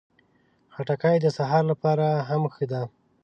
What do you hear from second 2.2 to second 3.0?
هم ښه ده.